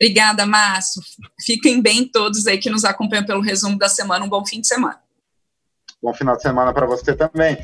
Obrigada, 0.00 0.46
Márcio. 0.46 1.02
Fiquem 1.44 1.82
bem 1.82 2.08
todos 2.08 2.46
aí 2.46 2.56
que 2.56 2.70
nos 2.70 2.84
acompanham 2.86 3.26
pelo 3.26 3.42
resumo 3.42 3.76
da 3.76 3.86
semana. 3.86 4.24
Um 4.24 4.30
bom 4.30 4.46
fim 4.46 4.62
de 4.62 4.66
semana. 4.66 4.98
Bom 6.02 6.14
final 6.14 6.34
de 6.36 6.42
semana 6.42 6.72
para 6.72 6.86
você 6.86 7.14
também. 7.14 7.58